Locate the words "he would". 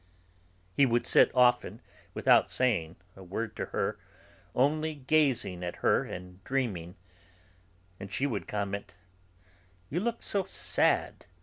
0.73-1.05